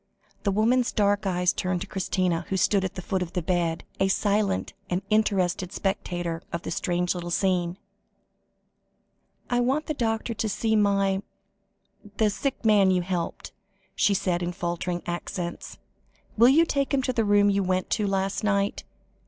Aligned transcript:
The 0.41 0.51
woman's 0.51 0.91
dark 0.91 1.27
eyes 1.27 1.53
turned 1.53 1.81
to 1.81 1.85
Christina, 1.87 2.47
who 2.49 2.57
stood 2.57 2.83
at 2.83 2.95
the 2.95 3.03
foot 3.03 3.21
of 3.21 3.33
the 3.33 3.41
bed, 3.43 3.83
a 3.99 4.07
silent 4.07 4.73
and 4.89 5.03
interested 5.11 5.71
spectator 5.71 6.41
of 6.51 6.63
the 6.63 6.71
strange 6.71 7.13
little 7.13 7.29
scene. 7.29 7.77
"I 9.47 9.59
want 9.59 9.85
the 9.85 9.93
doctor 9.93 10.33
to 10.33 10.49
see 10.49 10.75
my 10.75 11.21
the 12.17 12.31
sick 12.31 12.65
man 12.65 12.89
you 12.89 13.03
helped," 13.03 13.51
she 13.95 14.15
said 14.15 14.41
in 14.41 14.53
faltering 14.53 15.03
accents. 15.05 15.77
"Will 16.35 16.49
you 16.49 16.65
take 16.65 16.95
him 16.95 17.03
to 17.03 17.13
the 17.13 17.23
room 17.23 17.51
you 17.51 17.61
went 17.61 17.91
to 17.91 18.07
last 18.07 18.43
night? 18.43 18.83